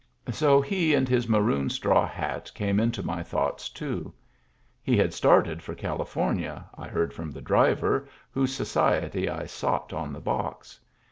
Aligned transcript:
So 0.31 0.61
he 0.61 0.95
and 0.95 1.07
his 1.07 1.27
maroon 1.29 1.69
straw 1.69 2.07
hat 2.07 2.51
came 2.55 2.79
into 2.79 3.03
my 3.03 3.21
thoughts 3.21 3.69
too. 3.69 4.11
He 4.81 4.97
had 4.97 5.13
started 5.13 5.61
for 5.61 5.75
Cali 5.75 6.05
fornia, 6.05 6.63
I 6.73 6.87
heard 6.87 7.13
from 7.13 7.29
the 7.29 7.39
driver, 7.39 8.07
whose 8.31 8.51
society 8.51 9.29
I 9.29 9.45
sought 9.45 9.93
on 9.93 10.11
the 10.11 10.19
box. 10.19 10.79